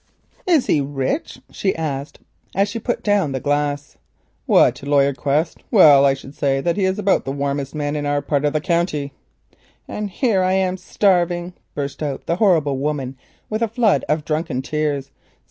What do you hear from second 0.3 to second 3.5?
"Is he rich?" she asked as she put down the